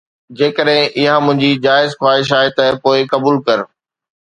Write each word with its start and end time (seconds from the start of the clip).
جيڪڏهن 0.37 0.79
اها 1.01 1.17
منهنجي 1.25 1.51
جائز 1.67 1.95
خواهش 1.99 2.33
آهي 2.39 2.51
ته 2.57 2.65
پوءِ 2.83 2.99
قبول 3.13 3.41
ڪر 3.47 3.67